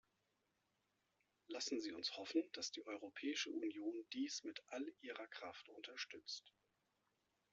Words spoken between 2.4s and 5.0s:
dass die Europäische Union dies mit all